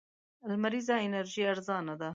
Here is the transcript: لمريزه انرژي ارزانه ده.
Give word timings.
لمريزه 0.49 0.95
انرژي 1.07 1.41
ارزانه 1.51 1.95
ده. 2.01 2.09